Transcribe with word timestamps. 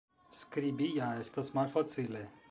Skribi 0.37 0.87
ja 0.95 1.09
estas 1.25 1.51
malfacile. 1.59 2.25